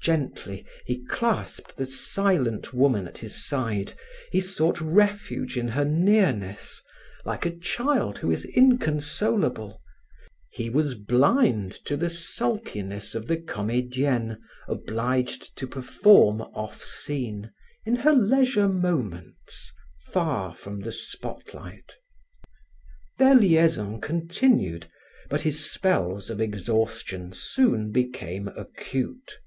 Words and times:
Gently 0.00 0.66
he 0.86 1.02
clasped 1.06 1.76
the 1.76 1.86
silent 1.86 2.74
woman 2.74 3.06
at 3.08 3.18
his 3.18 3.46
side, 3.46 3.94
he 4.30 4.40
sought 4.40 4.80
refuge 4.80 5.56
in 5.56 5.68
her 5.68 5.84
nearness, 5.84 6.82
like 7.24 7.46
a 7.46 7.56
child 7.56 8.18
who 8.18 8.30
is 8.30 8.44
inconsolable; 8.46 9.80
he 10.50 10.68
was 10.68 10.94
blind 10.94 11.72
to 11.86 11.96
the 11.96 12.10
sulkiness 12.10 13.14
of 13.14 13.26
the 13.28 13.38
comedienne 13.38 14.38
obliged 14.68 15.56
to 15.56 15.66
perform 15.66 16.42
off 16.54 16.82
scene, 16.82 17.50
in 17.86 17.96
her 17.96 18.12
leisure 18.14 18.68
moments, 18.68 19.70
far 20.06 20.54
from 20.54 20.80
the 20.80 20.92
spotlight. 20.92 21.96
Their 23.18 23.34
liaison 23.34 24.00
continued, 24.02 24.88
but 25.30 25.42
his 25.42 25.64
spells 25.70 26.28
of 26.28 26.40
exhaustion 26.42 27.32
soon 27.32 27.90
became 27.90 28.48
acute. 28.48 29.38